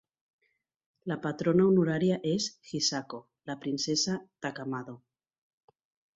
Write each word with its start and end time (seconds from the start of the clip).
La 1.11 1.17
patrona 1.25 1.67
honorària 1.71 2.17
és 2.31 2.47
Hisako, 2.71 3.21
la 3.51 3.59
Princesa 3.67 4.19
Takamado. 4.47 4.99